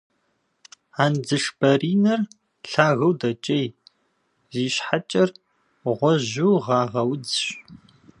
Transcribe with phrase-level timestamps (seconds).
[1.03, 2.21] Андзышбаринэр
[2.69, 3.67] лъагэу дэкӏей,
[4.53, 5.29] зи щхьэкӏэр
[5.97, 7.45] гъуэжьу гъагъэ удзщ.